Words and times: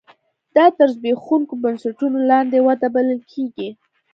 دا 0.55 0.65
تر 0.77 0.87
زبېښونکو 0.95 1.53
بنسټونو 1.63 2.17
لاندې 2.29 2.57
وده 2.67 2.87
بلل 2.95 3.19
کېږي. 3.31 3.69